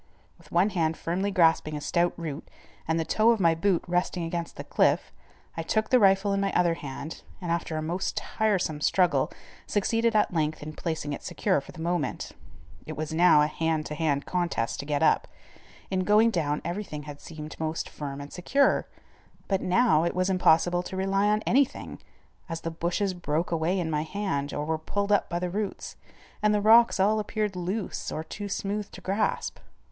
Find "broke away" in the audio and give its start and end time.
23.13-23.79